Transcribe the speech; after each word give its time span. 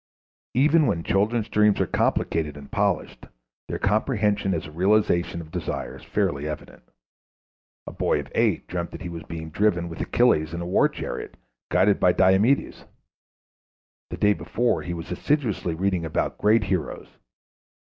Even 0.55 0.87
when 0.87 1.03
children's 1.03 1.47
dreams 1.47 1.79
are 1.79 1.85
complicated 1.85 2.57
and 2.57 2.71
polished, 2.71 3.27
their 3.67 3.77
comprehension 3.77 4.51
as 4.55 4.65
a 4.65 4.71
realization 4.71 5.41
of 5.41 5.51
desire 5.51 5.95
is 5.97 6.03
fairly 6.03 6.47
evident. 6.47 6.81
A 7.85 7.91
boy 7.91 8.19
of 8.19 8.31
eight 8.33 8.65
dreamt 8.67 8.89
that 8.93 9.03
he 9.03 9.09
was 9.09 9.21
being 9.21 9.51
driven 9.51 9.89
with 9.89 10.01
Achilles 10.01 10.55
in 10.55 10.61
a 10.61 10.65
war 10.65 10.89
chariot, 10.89 11.37
guided 11.69 11.99
by 11.99 12.13
Diomedes. 12.13 12.85
The 14.09 14.17
day 14.17 14.33
before 14.33 14.81
he 14.81 14.95
was 14.95 15.11
assiduously 15.11 15.75
reading 15.75 16.03
about 16.03 16.39
great 16.39 16.63
heroes. 16.63 17.07